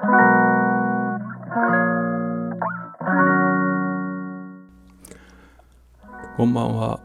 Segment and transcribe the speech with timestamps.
[0.00, 0.06] こ
[6.46, 7.00] んばんは。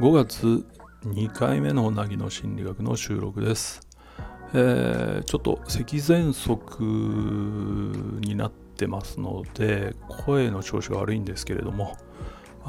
[0.00, 0.66] 5月
[1.04, 3.86] 2回目のうなぎの心理学の収録です。
[4.52, 6.82] えー、ちょっと咳喘息
[8.20, 11.96] になってますので、声の調子が悪いんですけれども、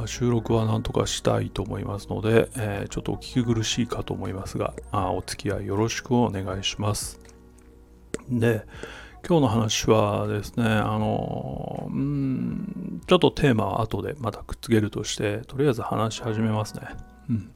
[0.05, 7.19] 収録はなんとかしたいと思いますので、えー、ちょっとお聞き苦しいかと思いますがあ、お付き合いよろしくお願いします。
[8.29, 8.63] で、
[9.29, 16.81] 今日の話はですね、あの、うん、ちょっとテーマは後でまたくっつけるとして、とりあえず話し始めますね。
[17.29, 17.51] うん。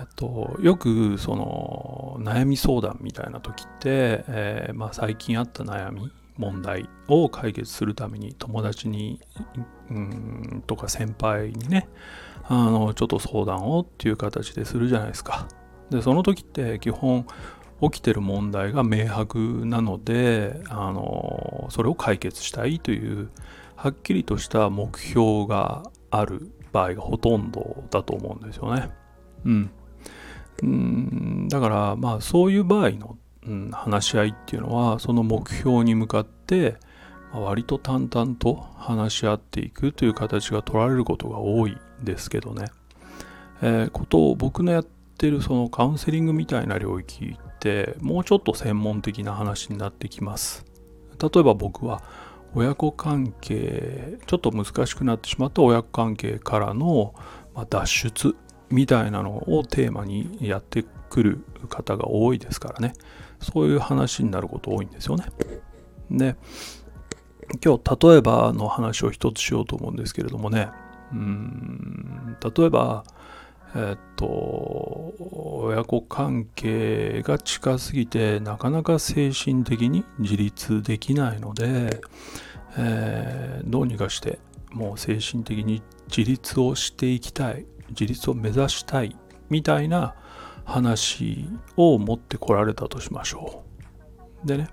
[0.00, 9.20] えっと、よくその悩み相談みたいな時って、えー、まあ、最近あった悩み問題を解決するために友達に
[9.90, 11.88] うんとか先輩にね
[12.44, 15.48] あのちょっと相談をっていう形でするじゃないですか
[15.88, 17.26] でその時って基本
[17.82, 23.30] 起きてる問題が明白なのであのそれを解決したいという
[23.74, 28.90] はっきりとした目標がある場合がほとんどだと思うんですよね。
[29.44, 29.70] うん。
[30.62, 36.78] うんだからまあそういう場合の、うん、話し合いっていうのはその目標に向かって、
[37.32, 42.66] まあ、割と淡々と話し合っていくという形が取られることが多いですけどね。
[43.62, 44.86] えー、ことを僕のやっ
[45.16, 50.64] てるそのカウンセリングみたいな領域ってもうちょっと専門的な話になってきます。
[51.20, 52.02] 例えば僕は
[52.54, 57.14] 親子関係ちょっと難しくなってしまった親子関係からの、
[57.70, 58.36] 脱出
[58.68, 62.92] みたいなのをテーマにやってくる方が多いですからね。
[63.40, 65.26] そういう話になること多いんですよね。
[66.10, 66.36] で
[67.64, 70.68] 今日例えばの話を一つしようと思うんですけれどもね。
[71.12, 73.04] うん例えば
[73.74, 82.00] えっと親子関係が近すぎてなかなか精神的に自立できないので、
[82.78, 84.38] えー、どうにかして
[84.70, 89.16] もう精神的に自立をしていきたい自立を目指したい
[89.48, 90.14] みたいな
[90.64, 93.64] 話を持ってこられたとしましょ
[94.44, 94.46] う。
[94.46, 94.68] でね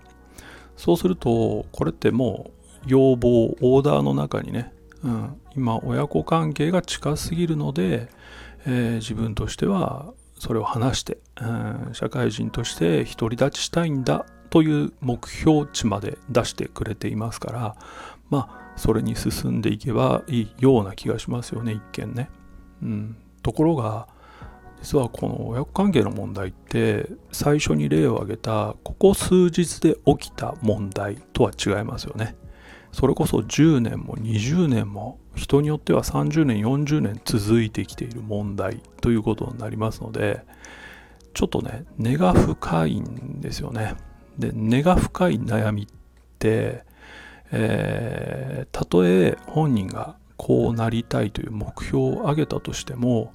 [0.75, 4.73] そうするとこれってもう要望オーダーの中にね、
[5.03, 8.09] うん、今親子関係が近すぎるので
[8.66, 17.75] えー、自分としてはそれを話して、うん、社会人として独り立ちしたいんだという目標値まで出してくれていますから
[18.29, 22.29] まあそれに進んでいけばいいような気がしますよね一見ね。
[22.81, 24.07] うん、ところが
[24.81, 32.35] 実はこの親子関係の問題って最初に例を挙げたここ数日で起きた問題とは違いますよね。
[32.93, 40.41] それこそ10年も20年も人によっては30年40年続いてきている問題ということになりますので
[41.33, 43.95] ちょっとね根が深いんですよね。
[44.37, 45.85] で根が深い悩みっ
[46.37, 46.83] て、
[47.51, 53.33] えー、たとえ本人がこうなりたいという目標を挙げたとしても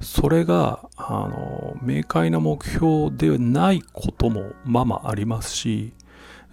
[0.00, 5.92] それがあの明快な目標でないこともままありますし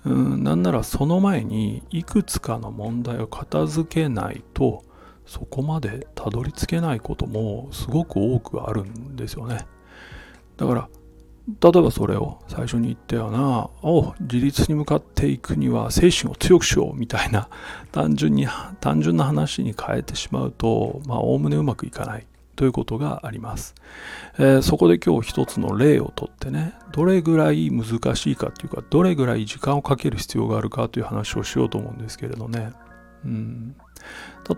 [0.05, 4.83] うんなんならその前にいくつかの問題を片付けないと
[5.25, 9.65] そこまでたどり着けないこともすごく多くあるんですよね。
[10.57, 10.89] だから
[11.47, 17.49] 例えばそれを最初に言ったようなお自立に向かっていくには精神を強くしようみたいな
[17.91, 18.47] 単純に
[18.79, 22.27] 単純な話に変えてしまうとまあおおむねうまくいかない。
[22.55, 23.75] ということがあります、
[24.37, 32.71] えー、そこで今日一つの例をとってねどれぐらい難しいかっていうかどれぐらい時間をかける必要があるかという話をしようと思うんですけれどね、
[33.25, 33.75] うん、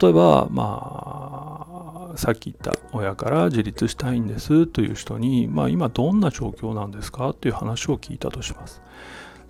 [0.02, 8.82] 例えばまあさっき言った親から自立したいんですという人に、まあ、今どんな状況なんですかという話を聞いたとします。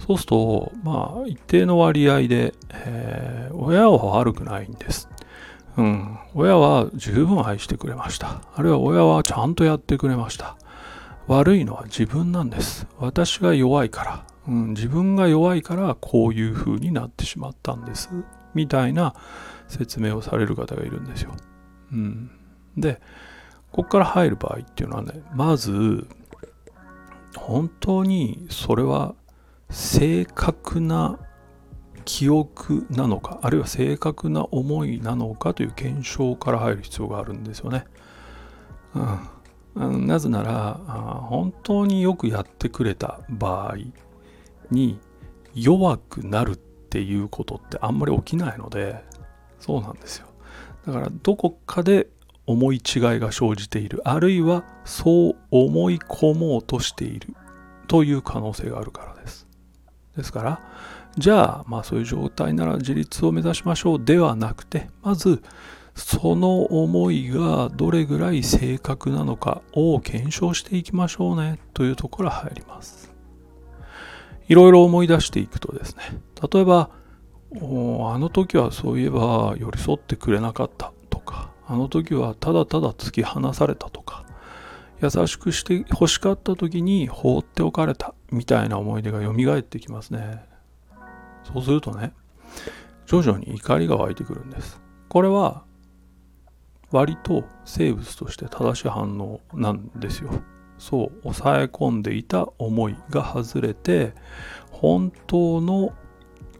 [0.05, 5.09] そうするとまあ一定の割合で、えー、親は悪くないんです。
[5.78, 8.41] うん、親は十分愛してくれました。
[8.56, 10.57] あるいは親はちゃんとやってくれました。
[11.28, 12.88] 悪いのは自分なんです。
[13.00, 18.09] 私が弱いから、うん、自分が弱いからこういう風になってしまったんです。
[18.53, 19.16] みたいな
[19.67, 21.31] 説明をされる方がいるんですよ。
[21.91, 22.29] うん、
[22.78, 23.02] で、
[23.72, 26.08] ここから入る場合っていうのはね、まず、
[27.35, 29.16] 本当にそれは
[29.72, 31.17] 正確な
[32.03, 37.85] 記憶なのかあるいは正確な思いなのかという検証から入る必要があるんですよね。
[39.76, 40.73] うん、なぜなら
[41.28, 43.78] 本当によくやってくれた場合
[44.70, 45.00] に
[45.55, 49.03] 弱くなるっていうことってあんまり起きないので
[49.59, 50.28] そうなんですよ。
[50.85, 52.08] だからどこかで
[52.46, 52.82] 思い違い
[53.20, 57.34] が生じているあるいはそう思い込もうとしている
[57.88, 59.47] という可能性があるからです。
[60.17, 60.61] ですから
[61.17, 65.43] じゃあまあそういう状態なら自立を目指しましょうではなくてまず
[65.95, 73.13] その思いがどれぐらい正確なのかを検証していきましょうねというところが入ります。
[74.47, 76.03] いろいろ思い出していくとですね
[76.51, 76.89] 例えば
[77.55, 84.25] あの時はそういえば寄り添ってくれなかったとかあの時はただただ突き放されたとか
[85.01, 90.53] 優しくして欲しかった時に放っておかれたみたいな思い出が蘇ってきますね。
[91.43, 92.13] そうするとね
[93.05, 94.81] 徐々に怒りが湧いてくるんです。
[95.09, 95.63] これは
[96.91, 100.31] 割と生物として正しい反応なんですよ。
[100.78, 104.13] そう抑え込んでいた思いが外れて
[104.72, 105.93] 本当の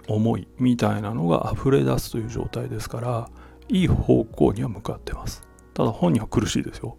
[0.08, 3.30] 思いみたいなのが溢れ出すという状態ですから
[3.70, 5.48] いい方向には向かってます。
[5.74, 6.98] ただ本人は苦しいですよ、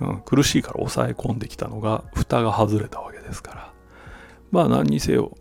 [0.00, 3.77] うん、苦しいから抑え込んできたのが蓋が外れたわけですから。
[4.50, 5.36] まあ何にせよ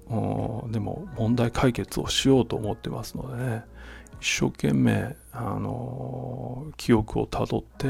[0.69, 3.63] でも問題解決をしようと思ってますのでね。
[4.19, 7.87] 一生懸命あの記憶をたどって、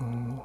[0.00, 0.40] うん、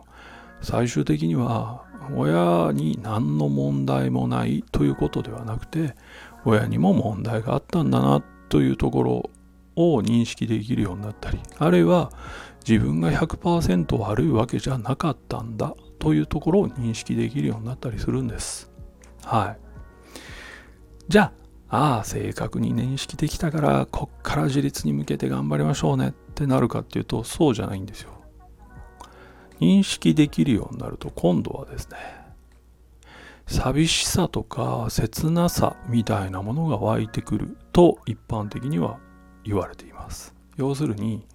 [0.61, 1.85] 最終的には
[2.15, 5.95] 親に何の問題もないということではなくて
[6.45, 9.29] 親にも問題があったんだなというところ
[9.75, 12.11] を認識できるようになったりあるいは
[12.67, 18.71] 自分が100%悪いわけじゃなかったんだというところを認識できるようになったりするんです。
[19.23, 19.70] はい。
[21.07, 21.31] じゃ
[21.69, 28.11] あああ正確に認識できたからこっから自立に向けて頑張りましょうねってなるかっていうとそうじゃないんですよ。
[29.59, 31.97] 認識できるようになると今度はですね
[33.45, 38.97] 寂しさとか切なさみたいなものが湧いてくると一般的には
[39.43, 40.33] 言われています。
[40.57, 41.25] 要するに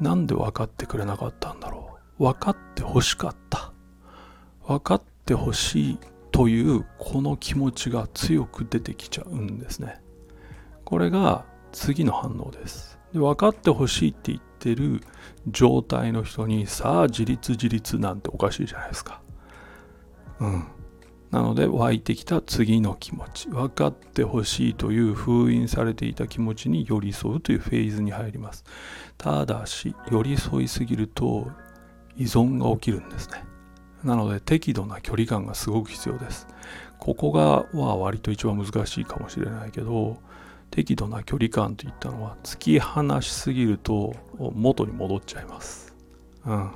[0.00, 2.24] なんで分かってくれなかったんだろう。
[2.24, 3.72] 分かってほしかった。
[4.66, 5.98] 分かってほしい
[6.32, 10.00] というこの気持ちが強く出てきちゃうんですね。
[10.84, 12.98] これが次の反応です。
[13.12, 15.02] で分かってほしいって言ってる
[15.46, 19.20] 状態の人にさあ自立自立なんておかしいじゃないですか。
[20.40, 20.64] うん。
[21.30, 23.48] なので湧いてきた次の気持ち。
[23.48, 28.64] 分かってほしいという封印されていた気持ちに寄り添うというフェーズに入ります。
[29.18, 31.48] ただし寄り添いすぎると
[32.16, 33.44] 依存が起きるんですね。
[34.04, 36.46] なので適度な距離感がすごく必要です
[36.98, 40.18] ここがは割と一番難しいかもしれないけど
[40.72, 45.94] 適度な距離感といったのは突き放しすぎると元に戻っちゃいます。
[46.46, 46.70] うん。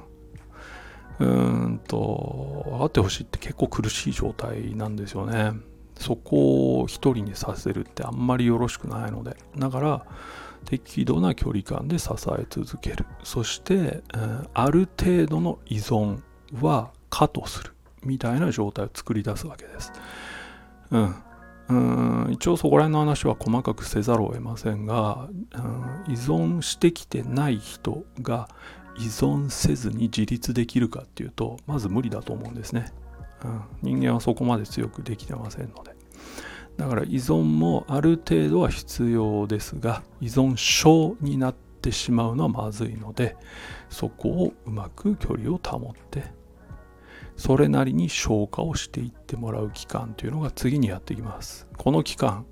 [1.19, 5.53] うんと、分かってほしいって結構苦しい状態なんですよね。
[5.99, 9.37] そこを一人にさせるってあんまりよろしくないので。
[9.57, 10.07] だから、
[10.67, 13.07] 適度な距離感で支え続ける。
[13.23, 16.21] そして、うん、ある程度の依存
[16.61, 17.73] は可とする
[18.03, 19.93] みたいな状態を作り出すわけです。
[20.91, 21.15] うん。
[21.69, 21.75] う
[22.29, 22.33] ん。
[22.33, 28.49] 一応そこら辺の話は細かくせざるを得ませんが、うん、依存してきてない人が
[28.99, 32.93] 依存せずに自立できるかっていうとまず無理だと思うんですね、
[33.45, 35.97] うん、人間はそこまで強くできてませんので。
[36.77, 43.35] だから依存もある程度は必要ですが依存症になってしまうのはまずいので
[43.89, 46.25] そこをうまく距離を保って
[47.37, 51.67] それなりに消化をしていってもらう期間というのが次にやってきます。
[51.77, 52.47] この期間、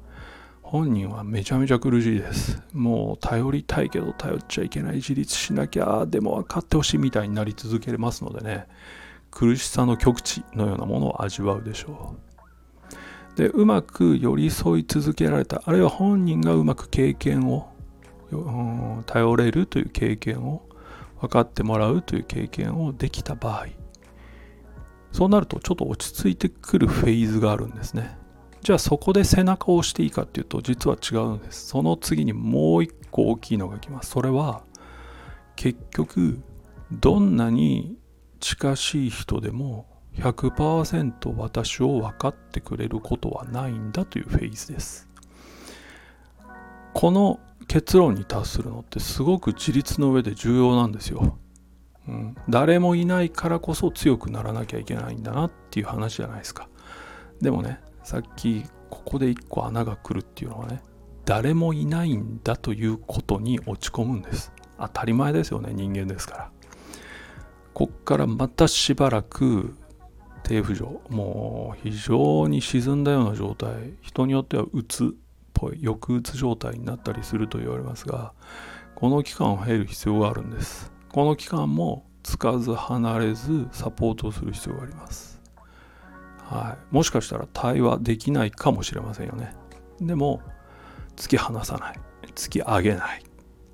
[0.62, 2.62] 本人はめちゃめちゃ苦しいです。
[2.72, 8.66] もう頼りたいけど頼っちゃいけない自立しなきゃ、でも分かってほしいみたいになり続けますのでね、
[9.30, 12.16] 苦しさの極致のようなものを味わうでしょ
[13.34, 13.36] う。
[13.36, 17.68] で、うまく寄り添い続けられた、あるいは本人がうまく経験を、
[19.06, 20.62] 頼れるという経験を、
[21.20, 23.66] 分かってもらうという経験をできた場合、
[25.14, 28.18] そうなるとちょっと落ち着いてくるフェーズがあるんですね。
[28.62, 31.68] じゃあそこで背中を押していいかっていうと実は違うんです。
[31.68, 34.10] その次にもう一個大きいのが来ます。
[34.10, 34.64] それは
[35.54, 36.40] 結局
[36.90, 37.96] どんなに
[38.40, 45.08] 近しい人でも100%私を分かってくれることはないんだというフェーズです。
[46.92, 51.38] この結論に達するのってすごく自立の上で重要なんですよ。
[52.06, 56.68] うん、誰もいないからこそ強くならなきゃいけないんだなっていう話じゃないですか。
[57.40, 60.82] でもねさっきここで一個穴が来るっていうのはね
[61.24, 64.52] 誰もいないんだということに落ち込むんです。
[64.78, 66.50] 当たり前ですよね人間ですから。
[67.72, 69.74] こっからまたしばらく
[70.44, 75.08] 低浮上もう非常に沈んだような状態人によってはうつっ
[75.54, 78.32] ぽい抑うつ状態になったりすると言われますが
[78.94, 80.93] この期間を経る必要があるんです。
[81.14, 85.40] この期間もつかず離れずサポートする必要があります。
[86.38, 89.54] はい、もしかしたら対話できないかもしれませんよね。
[90.00, 90.42] でも
[91.14, 92.00] 突き放さない。
[92.34, 93.22] 突き上げない。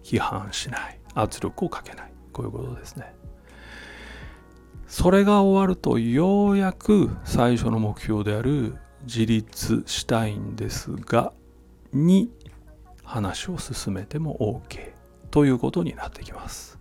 [0.02, 1.00] 批判しない。
[1.14, 2.12] 圧力をかけない。
[2.34, 3.14] こういうことですね。
[4.86, 11.32] それが終わるとようやく最初の目標である自立したいんですが
[11.94, 12.30] に
[13.02, 14.92] 話を進めても OK
[15.30, 16.79] ということになってきます。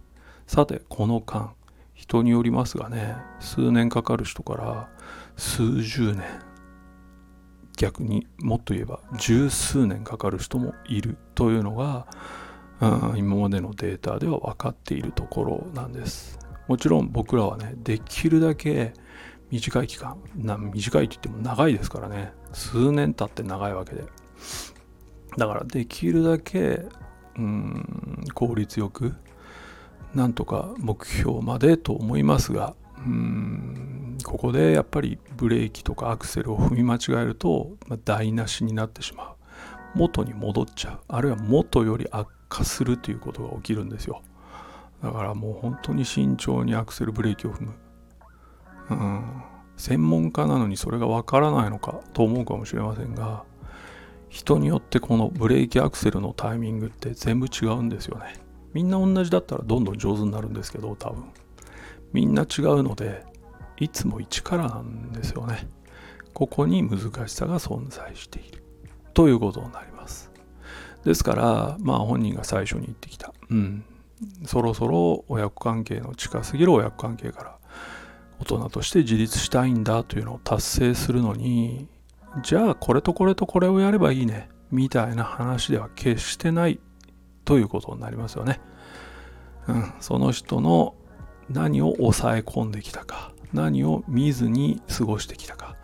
[0.50, 1.53] さてこの間
[1.94, 4.89] 人によりますがね数年かかる人から
[5.38, 6.24] 数十年
[7.77, 12.08] 逆にもっと言えば十数年かかる人もいるというのが、
[12.82, 16.39] うん、今までのデータでは分かっているところなんです。
[16.68, 18.94] もちろん僕らはねできるだけ
[19.51, 22.34] 短い期間短いと言っても長いですからね。
[22.53, 24.03] 数年経って長いわけで。
[25.38, 26.88] だからできるだけ
[27.38, 29.13] うん効率よく
[30.13, 32.75] なんとか目標までと思いますが
[33.06, 39.36] うんここでやっぱりブレーキとかアクセルを踏み間違えると、まあ、台無しになってしまう。
[39.96, 41.00] 元に戻っちゃう。
[41.08, 44.22] あるいは元より悪化するということが起きるんですよ。
[45.01, 47.74] だからもう本当に慎重にアクセルブレーキを踏む、
[48.89, 49.44] うん、
[49.78, 53.46] 専門家なのにそれがわからないのかと思うかもしれませんが
[54.28, 58.49] 人によってこのブレーキアクセルのタイミングって全部違うんですよね。
[58.74, 61.26] みんな同じだったらどんどん上手になるんですけど多分。
[62.14, 63.24] みんな違うので
[63.78, 65.68] いつも一からなんですよね。
[66.34, 68.64] ここに難しさが存在している。
[69.14, 70.32] ということになります。
[71.04, 73.34] ですからまあ本人が最初に言ってきた。
[73.50, 73.84] うん。
[74.46, 77.58] そろそろ親子関係の近すぎる親子関係から
[78.40, 81.88] 大人として自立したいんだというのを達成するのに
[82.44, 86.80] じゃあこれとこれとこれをやればいいねみたいな話では決してない。
[87.50, 88.62] ということになりますよね。
[89.68, 90.94] うん、その人の
[91.50, 93.32] 何を抑え込んできたか。
[93.53, 95.75] 何を見ずに過ごしてきたか。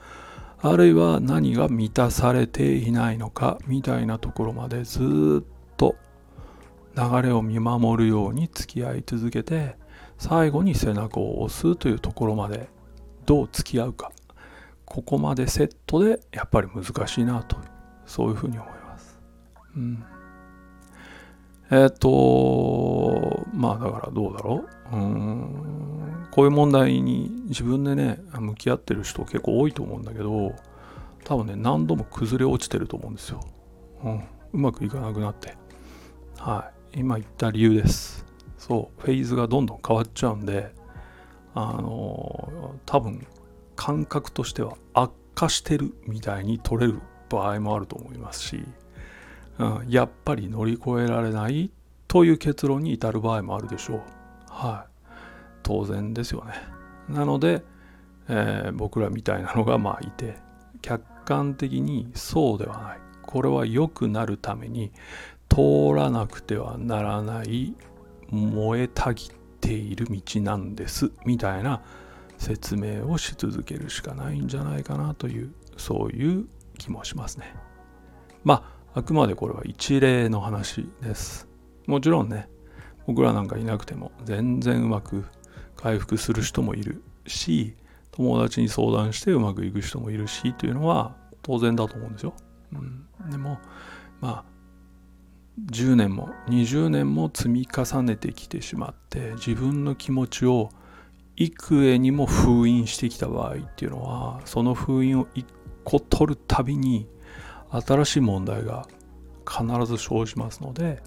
[0.59, 3.57] あるいは何が満たされていないのか。
[3.65, 5.95] みたいなところまでずっと
[6.95, 9.75] 流れを見守るように付き合い続けて
[10.19, 12.69] 最後に背中を押すというところまで
[13.25, 14.11] どう付き合うか。
[14.85, 17.57] ここまでセットでやっぱり難しいなと。
[18.05, 19.19] そういうふうに思います。
[19.75, 20.05] うん、
[21.71, 24.95] えっ、とまあだからどうだろう？
[24.95, 30.53] うんこういう問題に自分でね向き合ってる人結構多いと思うんだけど
[31.23, 33.39] 多分ね何度も崩れ落ちてると思うんですよ。
[34.03, 35.55] うん、うまくいかなくなって。
[36.37, 36.99] はい。
[36.99, 38.25] 今言った理由です。
[38.57, 40.73] そう、フェーズがどんどん変わっちゃうんで、
[41.53, 43.25] あの、多分
[43.75, 48.63] 感覚としては悪化してるみたいに取れる場合もあると思いますし、
[49.57, 51.71] うん、やっぱり乗り越えられない
[52.07, 54.01] という結論に至る場合もあるでしょう。
[54.49, 55.09] はい。
[55.63, 56.53] 当然ですよね。
[57.09, 57.63] なので、
[58.27, 60.37] えー、僕らみたいなのがまあいて、
[60.81, 62.99] 客観的にそうではない。
[63.21, 64.91] これは良くなるために
[65.49, 67.73] 通らなくてはならない
[68.29, 71.81] 燃えたぎっている道なんですみたいな
[72.37, 76.45] 説明をし続けるしかないんじゃないかなというそういう
[76.77, 77.53] 気もしますね
[78.43, 81.49] まああくまでこれは一例の話です。
[81.85, 82.47] もちろんね
[83.05, 85.25] 僕らなんかいなくても全然うまく
[85.75, 87.75] 回復する人もいるし
[88.11, 92.33] 友達に相談してうまくいく人もいるしというのは当然だと思うんですよ、
[92.73, 93.59] うん、でも
[94.21, 94.45] まあ
[95.69, 100.69] 10年も20年も積み重ねてきてしまって自分の気持ちを
[101.35, 105.45] 幾重にも封印してきた場合っていうのはその封印を1
[105.83, 107.07] 個取るたびに
[107.69, 108.87] 新しい問題が
[109.47, 111.01] 必ず生じますので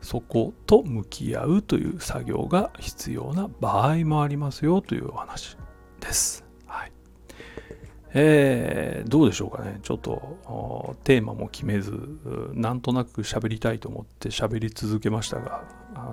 [0.00, 5.56] そこと向き合うという作業が必要な場合もありますよというお話
[6.00, 6.44] です。
[6.66, 6.92] はい
[8.14, 9.78] えー、どうでしょうかね。
[9.82, 11.92] ちょっとテーマも決めず、
[12.54, 15.64] なんとなく喋りたいと思って喋り続けましたが、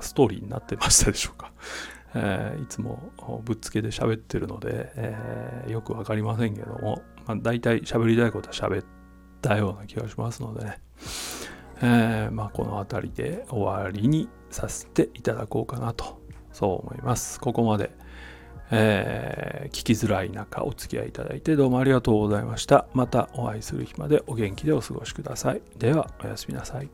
[0.02, 1.54] ストーリーになってましたでしょうか。
[2.14, 3.12] えー、いつも
[3.44, 8.97] ぶっつけで喋ってるので、えー、よくわかりませんけども、まあ、大体喋りたいことは喋って
[9.48, 10.80] たような気がしますのでね、
[11.82, 17.40] えー、まあ、この辺りで終わりにさせていただこうかなと、そう思います。
[17.40, 17.92] ここまで。
[18.70, 22.86] えー、聞きづらい中お付き合いいただいてどうもありがとうございました。
[22.94, 25.62] またお会いする日までお元気でお過ごしください。
[25.78, 26.90] ではおやすみなさい。